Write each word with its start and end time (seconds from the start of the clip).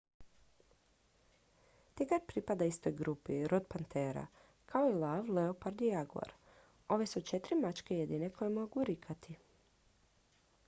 tigar 1.97 2.21
pripada 2.29 2.65
istoj 2.69 2.93
grupi 3.01 3.35
rod 3.51 3.67
pantera 3.73 4.23
kao 4.73 4.87
i 4.91 4.95
lav 5.03 5.29
leopard 5.39 5.83
i 5.89 5.91
jaguar. 5.91 6.33
ove 6.95 7.07
su 7.13 7.21
četiri 7.33 7.59
mačke 7.59 7.99
jedine 7.99 8.29
koje 8.39 8.49
mogu 8.57 8.83
rikati 8.91 9.37